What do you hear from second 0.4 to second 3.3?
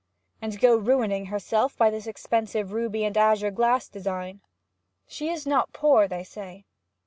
'And go ruining herself by this expensive ruby and